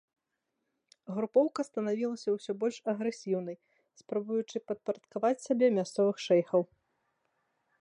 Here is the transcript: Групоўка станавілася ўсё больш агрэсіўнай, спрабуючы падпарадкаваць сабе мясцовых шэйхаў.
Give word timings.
Групоўка 1.17 1.65
станавілася 1.69 2.29
ўсё 2.35 2.51
больш 2.63 2.77
агрэсіўнай, 2.93 3.57
спрабуючы 4.03 4.57
падпарадкаваць 4.71 5.35
сабе 5.47 5.67
мясцовых 5.77 6.15
шэйхаў. 6.27 6.61